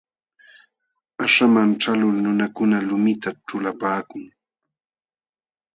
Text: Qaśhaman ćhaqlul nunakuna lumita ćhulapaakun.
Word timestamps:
Qaśhaman 1.17 1.69
ćhaqlul 1.81 2.17
nunakuna 2.23 2.77
lumita 2.87 3.29
ćhulapaakun. 3.47 4.25